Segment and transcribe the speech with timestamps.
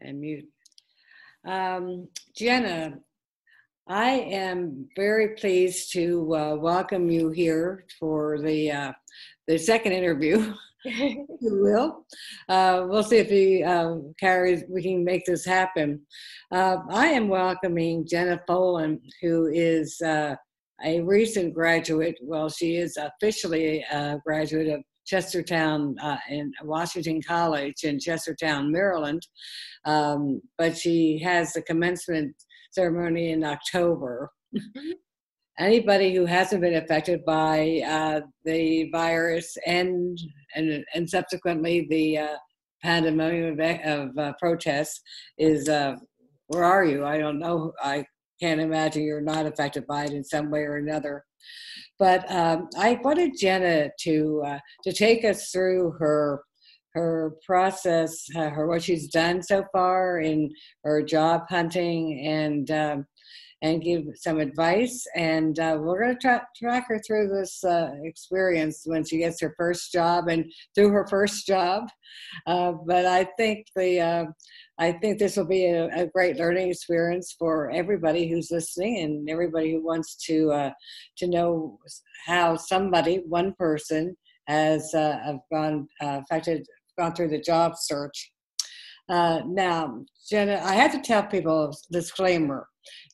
[0.00, 0.46] and mute.
[1.46, 2.98] Um, Jenna,
[3.86, 8.92] I am very pleased to uh, welcome you here for the uh,
[9.46, 10.54] the second interview.
[10.84, 12.04] you will.
[12.48, 14.62] Uh, we'll see if he um, carries.
[14.68, 16.00] We can make this happen.
[16.52, 20.36] Uh, I am welcoming Jenna Follin, who is uh,
[20.84, 22.16] a recent graduate.
[22.22, 29.26] Well, she is officially a graduate of Chestertown uh, in Washington College in Chestertown, Maryland.
[29.84, 32.34] Um, but she has the commencement
[32.72, 34.30] ceremony in October.
[34.54, 34.90] Mm-hmm.
[35.58, 40.16] Anybody who hasn't been affected by uh, the virus and
[40.54, 42.36] and and subsequently the uh,
[42.82, 45.00] pandemonium of, of uh, protests
[45.36, 45.96] is uh,
[46.46, 47.04] where are you?
[47.04, 47.72] I don't know.
[47.82, 48.04] I
[48.40, 51.24] can't imagine you're not affected by it in some way or another.
[51.98, 56.42] But um, I wanted Jenna to uh, to take us through her
[56.94, 60.50] her process, uh, her what she's done so far in
[60.84, 63.06] her job hunting, and um,
[63.62, 65.04] and give some advice.
[65.16, 69.40] And uh, we're going to tra- track her through this uh, experience when she gets
[69.40, 71.88] her first job and through her first job.
[72.46, 74.24] Uh, but I think the uh,
[74.78, 79.28] I think this will be a, a, great learning experience for everybody who's listening and
[79.28, 80.70] everybody who wants to uh,
[81.16, 81.80] to know
[82.26, 86.64] how somebody, one person, has uh, gone affected,
[86.96, 88.30] gone through the job search.
[89.08, 92.68] now, Jenna, I have to tell people disclaimer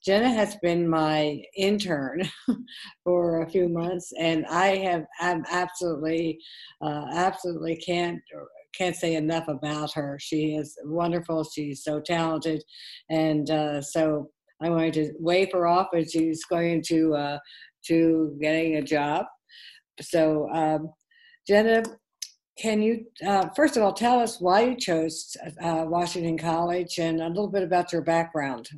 [0.04, 2.22] Jenna has been my intern
[3.04, 6.38] for a few months, and I have I'm absolutely,
[6.80, 8.20] uh, absolutely can't
[8.76, 10.18] can't say enough about her.
[10.20, 11.44] She is wonderful.
[11.44, 12.62] She's so talented,
[13.08, 14.30] and uh, so
[14.60, 17.38] I'm going to wave her off, and she's going to uh,
[17.86, 19.26] to getting a job.
[20.00, 20.90] So, um,
[21.46, 21.82] Jenna,
[22.58, 27.20] can you uh, first of all tell us why you chose uh, Washington College and
[27.20, 28.68] a little bit about your background?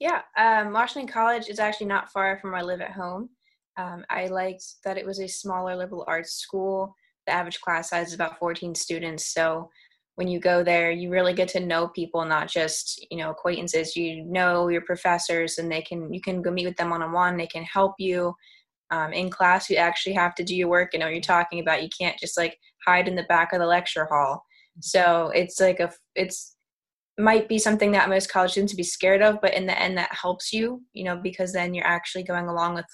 [0.00, 3.30] Yeah, um, Washington College is actually not far from where I live at home.
[3.76, 6.94] Um, I liked that it was a smaller liberal arts school.
[7.26, 9.32] The average class size is about 14 students.
[9.32, 9.68] So
[10.18, 13.94] when you go there, you really get to know people, not just you know acquaintances.
[13.94, 17.12] You know your professors, and they can you can go meet with them one on
[17.12, 17.36] one.
[17.36, 18.34] They can help you.
[18.90, 21.60] Um, in class, you actually have to do your work and know what you're talking
[21.60, 21.84] about.
[21.84, 24.42] You can't just like hide in the back of the lecture hall.
[24.80, 26.56] So it's like a it's
[27.18, 29.98] might be something that most college students would be scared of, but in the end,
[29.98, 32.86] that helps you, you know, because then you're actually going along with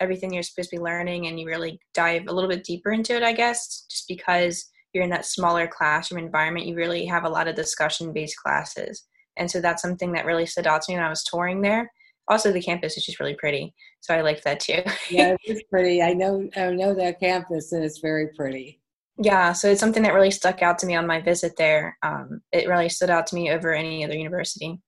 [0.00, 3.14] everything you're supposed to be learning and you really dive a little bit deeper into
[3.16, 7.28] it, I guess, just because you're in that smaller classroom environment, you really have a
[7.28, 9.04] lot of discussion based classes.
[9.36, 11.90] And so that's something that really stood out to me when I was touring there.
[12.28, 14.82] Also, the campus is just really pretty, so I like that too.
[15.10, 16.00] yeah, it's pretty.
[16.02, 18.80] I know, I know that campus, and it's very pretty
[19.18, 21.96] yeah so it's something that really stuck out to me on my visit there.
[22.02, 24.80] Um, it really stood out to me over any other university.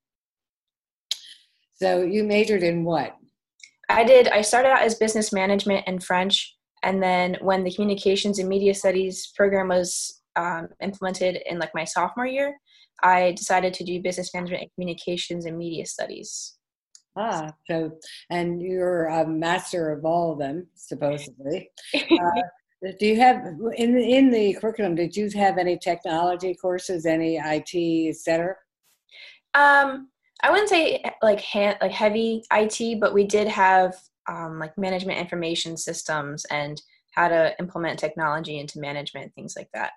[1.75, 3.17] So you majored in what?
[3.89, 8.39] I did i started out as business management and french and then when the communications
[8.39, 12.57] and media studies program was um, implemented in like my sophomore year
[13.03, 16.55] i decided to do business management and communications and media studies.
[17.17, 17.93] Ah so
[18.31, 21.71] and you're a master of all of them supposedly.
[21.95, 22.43] Uh,
[22.83, 23.37] do you have
[23.77, 24.95] in in the curriculum?
[24.95, 28.55] Did you have any technology courses, any IT, etc.?
[29.55, 30.09] Um,
[30.43, 33.95] I wouldn't say like hand, like heavy IT, but we did have
[34.29, 36.81] um, like management information systems and
[37.13, 39.93] how to implement technology into management, things like that.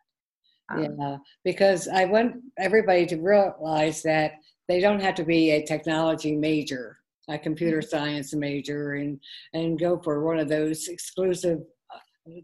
[0.70, 4.34] Um, yeah, because I want everybody to realize that
[4.68, 7.90] they don't have to be a technology major, a computer mm-hmm.
[7.90, 9.20] science major, and
[9.54, 11.60] and go for one of those exclusive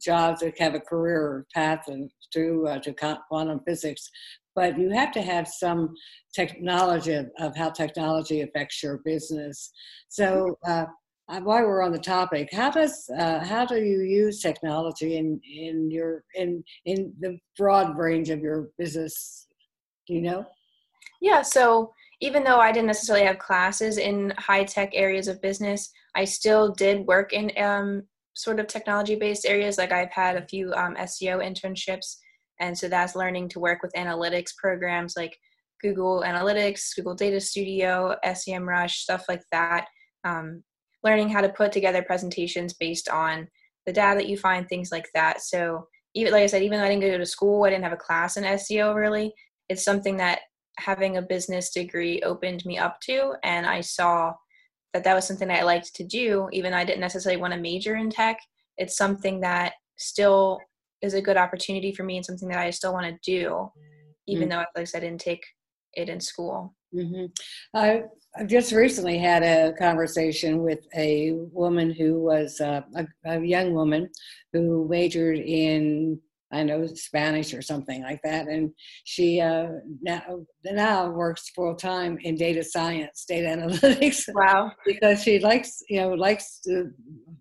[0.02, 2.94] jobs that have a career path and through uh, to
[3.30, 4.10] quantum physics
[4.56, 5.94] but you have to have some
[6.34, 9.72] technology of, of how technology affects your business.
[10.08, 10.86] So uh,
[11.28, 15.40] uh, while we're on the topic how does uh, how do you use technology in
[15.44, 19.48] in your in in the broad range of your business?
[20.08, 20.46] Do you know?
[21.22, 21.92] Yeah so
[22.22, 26.72] even though i didn't necessarily have classes in high tech areas of business i still
[26.72, 28.04] did work in um,
[28.36, 29.78] sort of technology based areas.
[29.78, 32.18] Like I've had a few um, SEO internships,
[32.60, 35.36] and so that's learning to work with analytics programs like
[35.82, 39.88] Google Analytics, Google Data Studio, SEMrush, stuff like that.
[40.24, 40.64] Um,
[41.04, 43.48] learning how to put together presentations based on
[43.86, 45.42] the data that you find, things like that.
[45.42, 47.94] So even like I said, even though I didn't go to school, I didn't have
[47.94, 49.34] a class in SEO really.
[49.70, 50.40] It's something that
[50.78, 54.34] having a business degree opened me up to, and I saw
[54.96, 57.54] that that was something that I liked to do, even though I didn't necessarily want
[57.54, 58.40] to major in tech.
[58.78, 60.62] It's something that still
[61.02, 63.70] is a good opportunity for me and something that I still want to do,
[64.26, 64.52] even mm.
[64.52, 65.46] though, like I said, I didn't take
[65.96, 66.74] it in school.
[66.96, 67.26] Mm-hmm.
[67.74, 68.04] I,
[68.38, 73.74] I just recently had a conversation with a woman who was uh, a, a young
[73.74, 74.10] woman
[74.54, 76.22] who majored in
[76.56, 78.48] I know Spanish or something like that.
[78.48, 78.72] And
[79.04, 79.68] she uh,
[80.02, 80.22] now
[80.64, 84.24] now works full time in data science, data analytics.
[84.34, 84.72] Wow!
[84.86, 86.94] because she likes you know likes the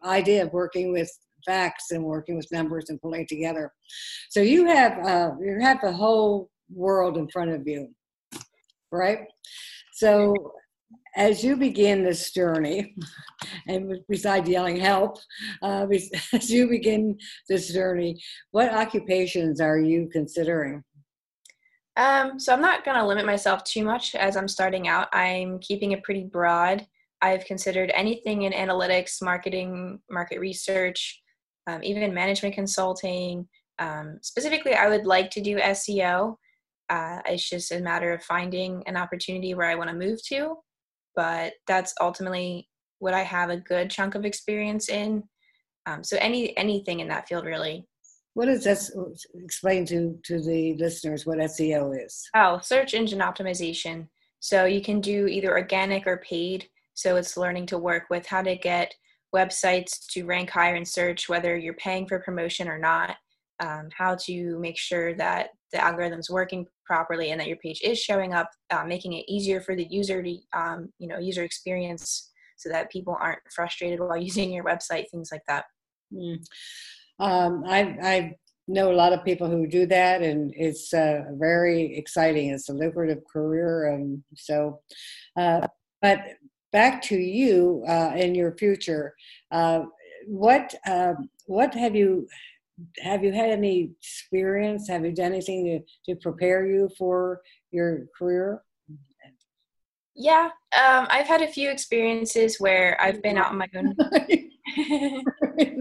[0.05, 1.11] idea of working with
[1.47, 3.73] facts and working with numbers and pulling together.
[4.31, 7.89] So you have uh, you have the whole world in front of you,
[8.91, 9.21] right?
[9.93, 10.35] So
[11.17, 12.95] as you begin this journey,
[13.69, 15.19] and besides yelling help,
[15.63, 15.87] uh,
[16.33, 17.17] as you begin
[17.49, 18.21] this journey,
[18.51, 20.83] what occupations are you considering?
[21.97, 25.09] Um, so I'm not going to limit myself too much as I'm starting out.
[25.15, 26.85] I'm keeping it pretty broad.
[27.23, 31.23] I've considered anything in analytics, marketing, market research,
[31.69, 33.47] um, even management consulting.
[33.79, 36.37] Um, specifically, I would like to do SEO.
[36.91, 40.57] Uh, it's just a matter of finding an opportunity where I want to move to
[41.15, 42.69] but that's ultimately
[42.99, 45.25] what I have a good chunk of experience in.
[45.87, 47.87] Um, so any anything in that field really.
[48.35, 48.81] What does that
[49.35, 52.29] explain to to the listeners what SEO is?
[52.35, 54.09] Oh, search engine optimization.
[54.41, 56.67] So you can do either organic or paid.
[56.95, 58.95] So it's learning to work with how to get
[59.35, 63.17] websites to rank higher in search, whether you're paying for promotion or not.
[63.61, 67.99] Um, how to make sure that the algorithm's working properly and that your page is
[67.99, 72.31] showing up, uh, making it easier for the user to, um, you know, user experience
[72.57, 75.65] so that people aren't frustrated while using your website, things like that.
[76.13, 76.39] Mm.
[77.19, 78.37] Um, I, I
[78.69, 82.51] know a lot of people who do that, and it's uh, very exciting.
[82.51, 84.81] It's a lucrative career, and so.
[85.37, 85.67] Uh,
[86.01, 86.21] but
[86.71, 89.15] back to you uh, your future.
[89.51, 89.81] Uh,
[90.27, 92.27] what um, what have you
[93.03, 94.89] have you had any experience?
[94.89, 97.41] Have you done anything to, to prepare you for
[97.71, 98.63] your career?
[100.17, 103.97] Yeah, um, I've had a few experiences where I've been out on my own.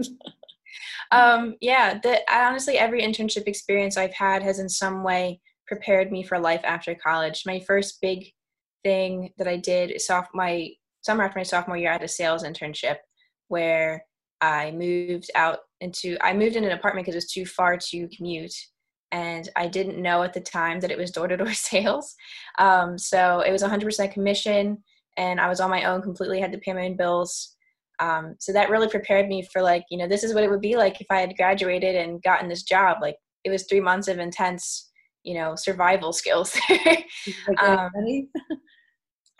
[1.12, 6.24] um, yeah, the, honestly, every internship experience I've had has in some way prepared me
[6.24, 7.44] for life after college.
[7.46, 8.26] My first big
[8.82, 10.70] thing that I did soft my
[11.02, 12.96] summer after my sophomore year, I had a sales internship
[13.48, 14.04] where
[14.44, 18.08] I moved out into I moved in an apartment because it was too far to
[18.14, 18.54] commute,
[19.10, 22.14] and I didn't know at the time that it was door to door sales.
[22.58, 24.84] Um, so it was 100% commission,
[25.16, 27.56] and I was on my own, completely had to pay my own bills.
[28.00, 30.60] Um, so that really prepared me for like you know this is what it would
[30.60, 32.98] be like if I had graduated and gotten this job.
[33.00, 34.90] Like it was three months of intense
[35.22, 36.54] you know survival skills.
[37.62, 37.90] um,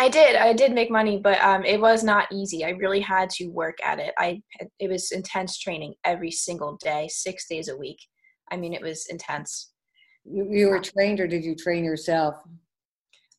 [0.04, 0.36] I did.
[0.36, 2.62] I did make money, but um, it was not easy.
[2.62, 4.12] I really had to work at it.
[4.18, 4.42] I
[4.78, 7.96] it was intense training every single day, six days a week.
[8.52, 9.72] I mean, it was intense.
[10.26, 12.34] You, you were trained, or did you train yourself?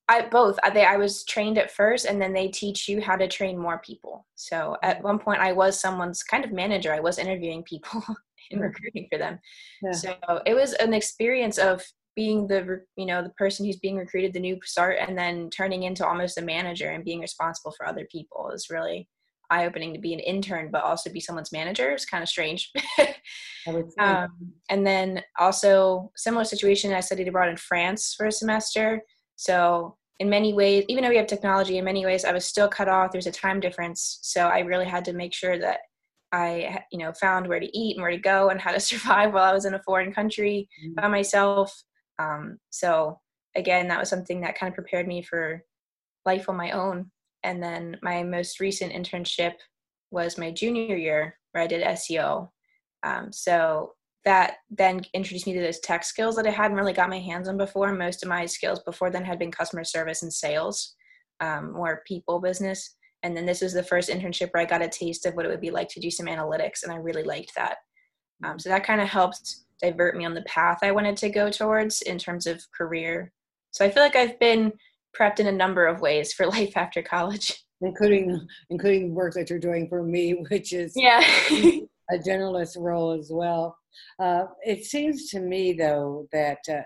[0.07, 0.57] I both.
[0.63, 3.59] I, they, I was trained at first, and then they teach you how to train
[3.59, 4.25] more people.
[4.33, 6.91] So at one point, I was someone's kind of manager.
[6.91, 8.03] I was interviewing people
[8.51, 9.37] and recruiting for them.
[9.83, 9.91] Yeah.
[9.91, 10.15] So
[10.47, 11.83] it was an experience of
[12.15, 15.83] being the you know the person who's being recruited the new start and then turning
[15.83, 19.07] into almost a manager and being responsible for other people is really
[19.51, 22.71] eye-opening to be an intern but also be someone's manager is kind of strange
[23.99, 24.29] um,
[24.69, 29.01] and then also similar situation i studied abroad in france for a semester.
[29.37, 32.69] So in many ways even though we have technology in many ways i was still
[32.69, 33.11] cut off.
[33.11, 34.19] There's a time difference.
[34.21, 35.79] So i really had to make sure that
[36.31, 39.33] i you know found where to eat and where to go and how to survive
[39.33, 40.93] while i was in a foreign country mm-hmm.
[40.95, 41.83] by myself
[42.19, 43.19] um, so
[43.55, 45.63] again, that was something that kind of prepared me for
[46.25, 47.11] life on my own.
[47.43, 49.53] And then my most recent internship
[50.11, 52.49] was my junior year where I did SEO.
[53.03, 53.93] Um, so
[54.25, 57.47] that then introduced me to those tech skills that I hadn't really got my hands
[57.47, 57.93] on before.
[57.93, 60.95] Most of my skills before then had been customer service and sales,
[61.39, 62.95] um, more people business.
[63.21, 65.49] And then this was the first internship where I got a taste of what it
[65.49, 67.77] would be like to do some analytics, and I really liked that.
[68.43, 71.49] Um, so that kind of helped divert me on the path I wanted to go
[71.49, 73.31] towards in terms of career.
[73.71, 74.73] So I feel like I've been
[75.17, 79.59] prepped in a number of ways for life after college, including including work that you're
[79.59, 81.21] doing for me, which is yeah
[82.11, 83.77] a generalist role as well.
[84.19, 86.81] Uh, it seems to me though that uh,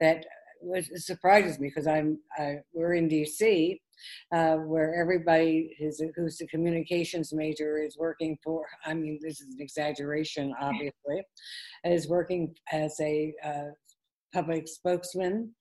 [0.00, 0.24] that
[0.96, 3.78] surprises me because I'm I, we're in DC
[4.34, 9.54] uh, where everybody is, who's a communications major is working for, I mean, this is
[9.54, 11.22] an exaggeration, obviously,
[11.84, 13.70] is working as a uh,
[14.32, 15.54] public spokesman,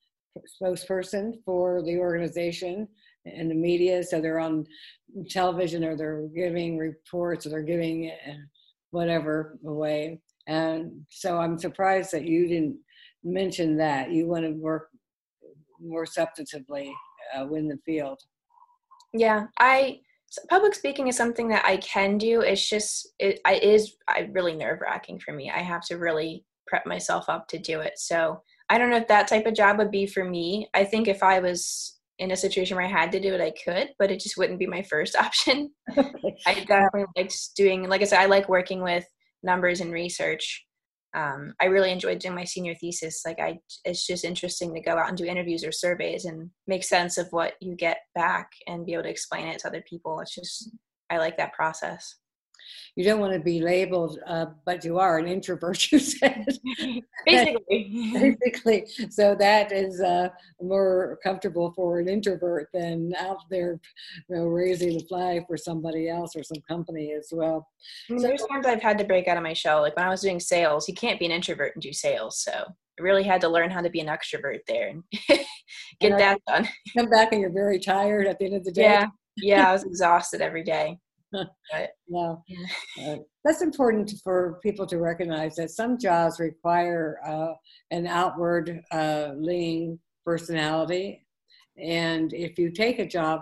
[0.61, 2.87] spokesperson for the organization
[3.25, 4.03] and the media.
[4.03, 4.65] So they're on
[5.29, 8.33] television or they're giving reports or they're giving uh,
[8.91, 10.21] whatever away.
[10.47, 12.77] And so I'm surprised that you didn't
[13.23, 14.11] mention that.
[14.11, 14.89] You want to work
[15.79, 16.91] more substantively
[17.35, 18.19] uh, win the field.
[19.13, 20.01] Yeah, I
[20.49, 22.41] public speaking is something that I can do.
[22.41, 25.49] It's just it, it is I, really nerve wracking for me.
[25.49, 27.93] I have to really prep myself up to do it.
[27.97, 30.69] So I don't know if that type of job would be for me.
[30.73, 33.51] I think if I was in a situation where I had to do it, I
[33.51, 35.71] could, but it just wouldn't be my first option.
[35.97, 39.05] I definitely liked doing, like I said, I like working with
[39.41, 40.65] numbers and research.
[41.15, 43.23] Um, I really enjoyed doing my senior thesis.
[43.25, 46.83] Like I, it's just interesting to go out and do interviews or surveys and make
[46.83, 50.19] sense of what you get back and be able to explain it to other people.
[50.19, 50.71] It's just,
[51.09, 52.15] I like that process
[52.95, 56.45] you don't want to be labeled, uh, but you are an introvert, you said.
[57.25, 58.13] Basically.
[58.41, 58.85] Basically.
[59.09, 60.29] So that is uh,
[60.61, 63.79] more comfortable for an introvert than out there
[64.29, 67.67] you know, raising the flag for somebody else or some company as well.
[68.09, 69.81] I mean, so, there's times I've had to break out of my shell.
[69.81, 72.41] Like when I was doing sales, you can't be an introvert and do sales.
[72.43, 75.45] So I really had to learn how to be an extrovert there and get
[76.01, 76.67] and that done.
[76.97, 78.83] Come back and you're very tired at the end of the day.
[78.83, 79.07] Yeah.
[79.41, 80.97] Yeah, I was exhausted every day.
[82.07, 82.43] No,
[83.05, 87.53] uh, that's important for people to recognize that some jobs require uh,
[87.91, 91.25] an outward uh, leaning personality.
[91.77, 93.41] And if you take a job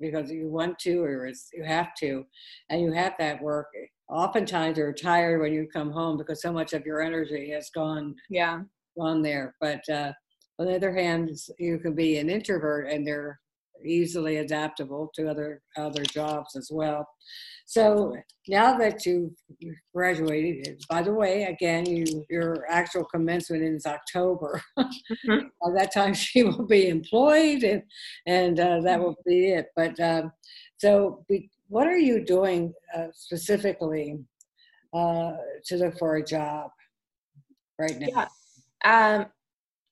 [0.00, 2.24] because you want to or you have to,
[2.70, 3.68] and you have that work,
[4.08, 8.14] oftentimes you're tired when you come home because so much of your energy has gone
[8.28, 8.60] yeah
[8.98, 9.54] gone there.
[9.60, 10.12] But uh,
[10.58, 13.40] on the other hand, you can be an introvert and they're
[13.84, 17.06] easily adaptable to other other jobs as well.
[17.66, 18.16] So
[18.48, 19.32] now that you've
[19.94, 24.60] graduated, by the way, again, you your actual commencement is October.
[25.28, 25.46] Mm-hmm.
[25.62, 27.82] By that time, she will be employed, and
[28.26, 29.66] and uh, that will be it.
[29.76, 30.32] But um,
[30.78, 34.18] so, be, what are you doing uh, specifically
[34.94, 35.32] uh,
[35.66, 36.70] to look for a job
[37.78, 38.28] right now?
[38.84, 39.16] Yeah.
[39.16, 39.26] Um,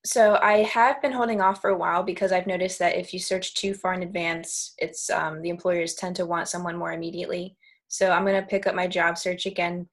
[0.09, 3.19] so I have been holding off for a while because I've noticed that if you
[3.19, 7.57] search too far in advance, it's um, the employers tend to want someone more immediately.
[7.89, 9.87] So I'm going to pick up my job search again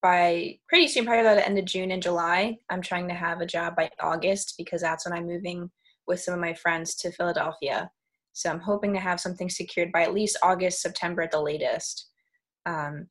[0.00, 2.56] by pretty soon, probably by the end of June and July.
[2.70, 5.68] I'm trying to have a job by August because that's when I'm moving
[6.06, 7.90] with some of my friends to Philadelphia.
[8.34, 12.06] So I'm hoping to have something secured by at least August, September at the latest.
[12.64, 13.08] Um,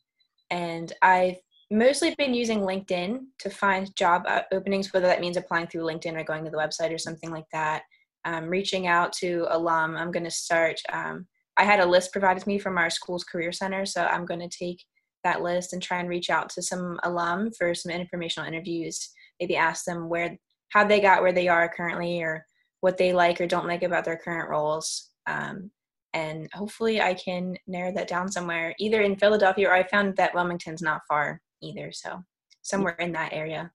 [0.50, 1.36] and I've
[1.70, 6.18] mostly been using LinkedIn to find job uh, openings, whether that means applying through LinkedIn
[6.18, 7.84] or going to the website or something like that.
[8.26, 9.96] Um, reaching out to alum.
[9.96, 10.82] I'm going to start.
[10.92, 14.26] Um, I had a list provided to me from our school's career center, so I'm
[14.26, 14.84] going to take
[15.24, 19.10] that list and try and reach out to some alum for some informational interviews.
[19.40, 20.38] Maybe ask them where,
[20.70, 22.46] how they got where they are currently, or
[22.82, 25.10] what they like or don't like about their current roles.
[25.26, 25.72] Um,
[26.14, 30.34] and hopefully, I can narrow that down somewhere, either in Philadelphia or I found that
[30.34, 31.92] Wilmington's not far either.
[31.92, 32.24] So
[32.62, 33.72] somewhere in that area.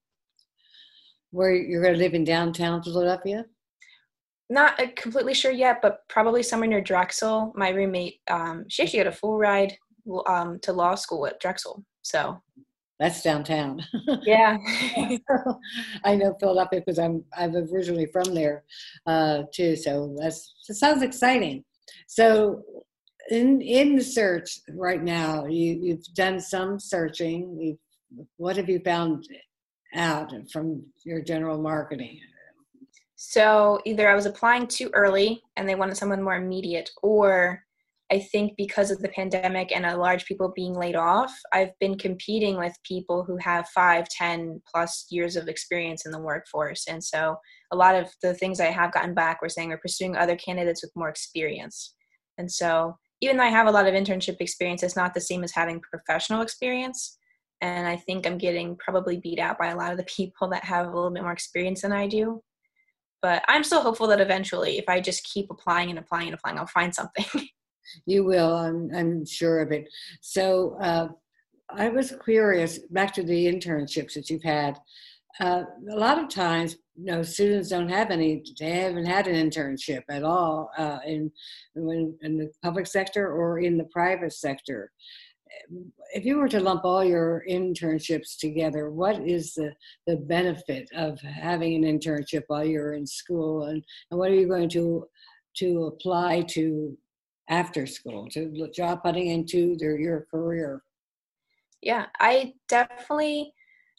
[1.31, 3.47] Where you're going to live in downtown Philadelphia?
[4.51, 7.53] Not uh, completely sure yet, but probably somewhere near Drexel.
[7.57, 9.75] My roommate, um, she actually got a full ride
[10.27, 11.85] um, to law school at Drexel.
[12.03, 12.43] So
[12.99, 13.83] that's downtown.
[14.25, 14.59] Yeah,
[16.05, 18.65] I know Philadelphia because I'm I'm originally from there
[19.07, 19.75] uh, too.
[19.75, 21.65] So that's it sounds exciting.
[22.07, 22.63] So
[23.31, 27.57] in in the search right now, you you've done some searching.
[27.61, 29.27] You've, what have you found
[29.95, 32.19] out from your general marketing?
[33.17, 37.63] So either I was applying too early and they wanted someone more immediate, or
[38.11, 41.97] I think because of the pandemic and a large people being laid off, I've been
[41.97, 46.87] competing with people who have five, ten plus years of experience in the workforce.
[46.89, 47.37] And so
[47.73, 50.83] a lot of the things I have gotten back were saying we're pursuing other candidates
[50.83, 51.95] with more experience.
[52.37, 55.45] And so even though I have a lot of internship experience, it's not the same
[55.45, 57.19] as having professional experience.
[57.61, 60.65] And I think I'm getting probably beat out by a lot of the people that
[60.65, 62.43] have a little bit more experience than I do.
[63.23, 66.59] But I'm still hopeful that eventually, if I just keep applying and applying and applying,
[66.59, 67.25] I'll find something.
[68.07, 69.89] you will, I'm, I'm sure of it.
[70.21, 71.07] So uh,
[71.71, 74.77] I was curious back to the internships that you've had.
[75.41, 79.51] Uh, a lot of times you know, students don't have any, they haven't had an
[79.51, 81.31] internship at all uh, in,
[81.75, 84.91] in, in the public sector or in the private sector.
[86.15, 89.73] If you were to lump all your internships together, what is the,
[90.07, 94.49] the benefit of having an internship while you're in school, and, and what are you
[94.49, 95.07] going to
[95.55, 96.97] to apply to
[97.51, 100.83] after school, to job hunting into their, your career?
[101.83, 103.53] Yeah, I definitely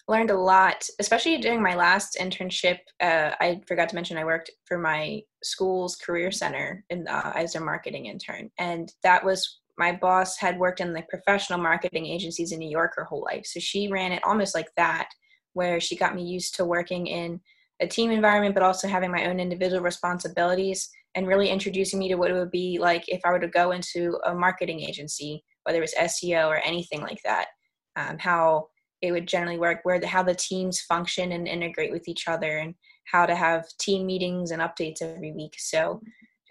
[0.07, 2.79] learned a lot, especially during my last internship.
[2.99, 7.55] Uh, I forgot to mention I worked for my school's career center in, uh, as
[7.55, 12.51] a marketing intern, and that was my boss had worked in the professional marketing agencies
[12.51, 15.07] in New York her whole life, so she ran it almost like that,
[15.53, 17.39] where she got me used to working in
[17.79, 22.15] a team environment, but also having my own individual responsibilities and really introducing me to
[22.15, 25.77] what it would be like if I were to go into a marketing agency, whether
[25.77, 27.47] it was SEO or anything like that.
[27.95, 28.67] Um, how
[29.03, 32.57] it would generally work, where the, how the teams function and integrate with each other,
[32.57, 32.73] and
[33.11, 35.55] how to have team meetings and updates every week.
[35.57, 36.01] So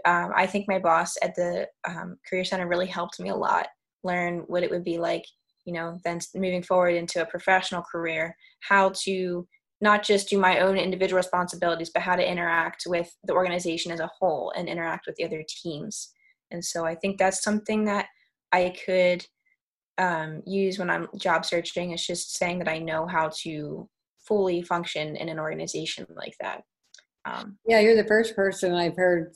[0.05, 3.67] um, I think my boss at the um, Career Center really helped me a lot
[4.05, 5.25] learn what it would be like,
[5.65, 9.47] you know, then moving forward into a professional career, how to
[9.81, 14.01] not just do my own individual responsibilities, but how to interact with the organization as
[14.01, 16.13] a whole and interact with the other teams.
[16.51, 18.07] And so I think that's something that
[18.53, 19.25] I could
[19.99, 21.93] um, use when I'm job searching.
[21.93, 23.89] It's just saying that I know how to
[24.27, 26.63] fully function in an organization like that.
[27.25, 29.33] Um, yeah, you're the first person I've heard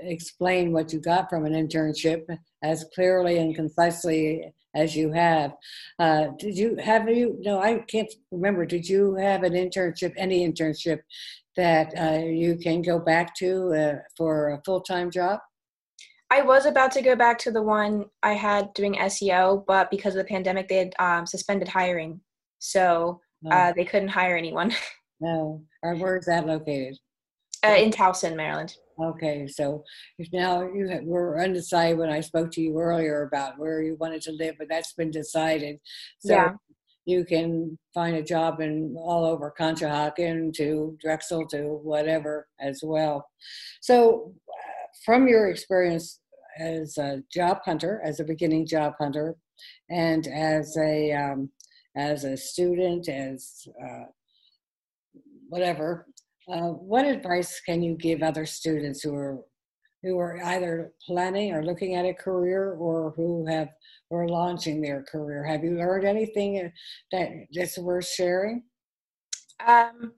[0.00, 2.24] explain what you got from an internship
[2.62, 5.52] as clearly and concisely as you have.
[5.98, 7.36] Uh, did you have you?
[7.40, 8.66] No, I can't remember.
[8.66, 11.00] Did you have an internship, any internship
[11.56, 15.40] that uh, you can go back to uh, for a full time job?
[16.32, 20.14] I was about to go back to the one I had doing SEO, but because
[20.14, 22.22] of the pandemic, they had um, suspended hiring,
[22.58, 23.50] so oh.
[23.50, 24.74] uh, they couldn't hire anyone.
[25.20, 26.96] no, or where's that located?
[27.62, 28.74] Uh, in Towson, Maryland.
[28.98, 29.84] Okay, so
[30.32, 34.32] now you were undecided when I spoke to you earlier about where you wanted to
[34.32, 35.80] live, but that's been decided.
[36.18, 36.52] So yeah.
[37.04, 43.28] you can find a job in all over Conshohocken to Drexel to whatever as well.
[43.82, 44.32] So,
[45.04, 46.20] from your experience
[46.58, 49.36] as a job hunter, as a beginning job hunter,
[49.90, 51.50] and as a um,
[51.96, 54.04] as a student, as uh,
[55.48, 56.06] whatever,
[56.48, 59.38] uh, what advice can you give other students who are
[60.02, 63.68] who are either planning or looking at a career or who have
[64.10, 65.44] or launching their career?
[65.44, 66.68] Have you learned anything uh,
[67.12, 68.64] that that's worth sharing?
[69.64, 70.12] Um,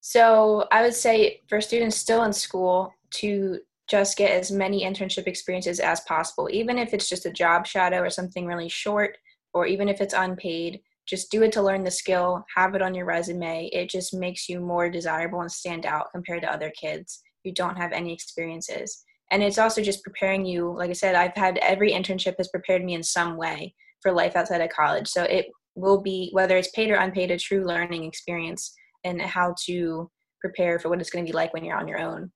[0.00, 5.26] so I would say for students still in school to just get as many internship
[5.26, 9.16] experiences as possible, even if it's just a job shadow or something really short,
[9.52, 12.94] or even if it's unpaid just do it to learn the skill have it on
[12.94, 13.68] your resume.
[13.72, 17.76] It just makes you more desirable and stand out compared to other kids who don't
[17.76, 19.02] have any experiences.
[19.32, 22.84] And it's also just preparing you like i said i've had every internship has prepared
[22.84, 25.08] me in some way for life outside of college.
[25.08, 28.72] So it will be whether it's paid or unpaid a true learning experience
[29.04, 31.98] and how to prepare for what it's going to be like when you're on your
[31.98, 32.30] own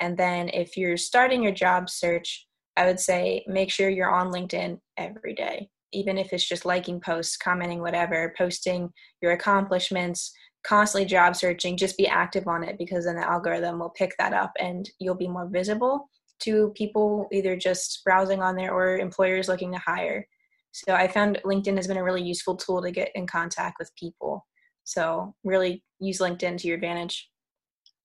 [0.00, 4.32] and then if you're starting your job search i would say make sure you're on
[4.32, 10.32] linkedin every day even if it's just liking posts, commenting, whatever, posting your accomplishments,
[10.64, 14.32] constantly job searching, just be active on it because then the algorithm will pick that
[14.32, 16.08] up and you'll be more visible
[16.40, 20.26] to people either just browsing on there or employers looking to hire.
[20.72, 23.94] So I found LinkedIn has been a really useful tool to get in contact with
[23.96, 24.44] people.
[24.84, 27.28] So really use LinkedIn to your advantage.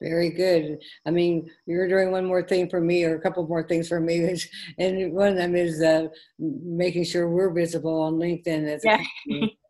[0.01, 0.77] Very good.
[1.07, 3.99] I mean, you're doing one more thing for me, or a couple more things for
[3.99, 4.37] me,
[4.77, 6.07] and one of them is uh,
[6.39, 9.03] making sure we're visible on LinkedIn as yeah.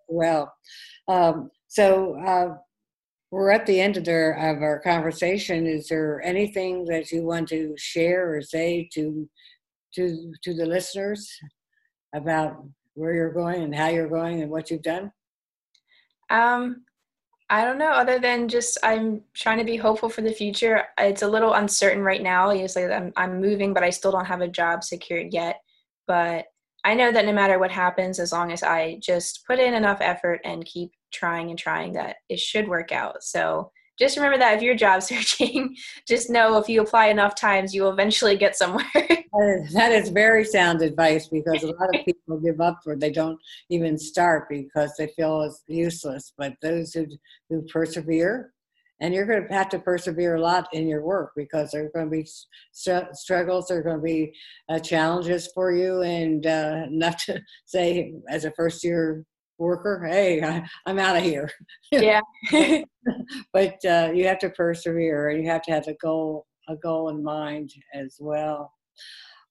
[0.07, 0.53] well.
[1.07, 2.57] Um, so uh,
[3.31, 5.65] we're at the end of, their, of our conversation.
[5.65, 9.29] Is there anything that you want to share or say to
[9.95, 11.29] to to the listeners
[12.13, 12.63] about
[12.93, 15.11] where you're going and how you're going and what you've done?
[16.29, 16.83] Um,
[17.49, 20.83] I don't know, other than just I'm trying to be hopeful for the future.
[20.97, 22.51] It's a little uncertain right now.
[22.51, 25.62] Usually I'm, I'm moving, but I still don't have a job secured yet.
[26.07, 26.47] But
[26.83, 29.99] I know that no matter what happens, as long as I just put in enough
[30.01, 33.23] effort and keep trying and trying, that it should work out.
[33.23, 35.75] So just remember that if you're job searching,
[36.07, 38.86] just know if you apply enough times, you will eventually get somewhere.
[39.73, 43.39] that is very sound advice because a lot of people give up or they don't
[43.69, 46.33] even start because they feel it's useless.
[46.38, 47.07] But those who,
[47.49, 48.53] who persevere,
[48.99, 51.91] and you're going to have to persevere a lot in your work because there are
[51.93, 52.27] going to be
[52.71, 54.33] st- struggles, there are going to be
[54.69, 59.25] uh, challenges for you, and uh, enough to say as a first year
[59.57, 61.49] worker, hey, I, am out of here.
[61.91, 62.21] Yeah.
[63.53, 67.09] but uh, you have to persevere and you have to have a goal, a goal
[67.09, 68.73] in mind as well.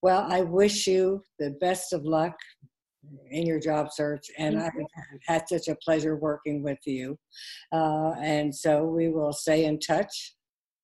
[0.02, 2.34] Well, I wish you the best of luck
[3.30, 4.72] in your job search, and I've
[5.26, 7.18] had such a pleasure working with you.
[7.72, 10.34] Uh, and so we will stay in touch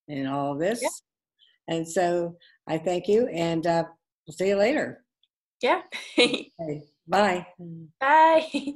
[0.07, 0.81] in all this.
[0.81, 1.75] Yeah.
[1.75, 2.35] And so
[2.67, 3.83] I thank you, and uh,
[4.27, 5.03] we'll see you later.
[5.61, 5.81] Yeah.
[6.19, 6.49] okay.
[7.07, 7.47] Bye.
[7.99, 8.73] Bye.